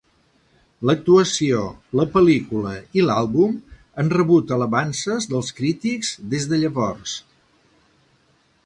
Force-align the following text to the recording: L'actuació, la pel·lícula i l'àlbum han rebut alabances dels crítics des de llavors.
L'actuació, 0.89 1.59
la 1.99 2.05
pel·lícula 2.15 2.73
i 3.01 3.05
l'àlbum 3.09 3.53
han 4.05 4.11
rebut 4.17 4.55
alabances 4.59 5.31
dels 5.35 5.53
crítics 5.61 6.13
des 6.35 6.51
de 6.55 6.63
llavors. 6.65 7.17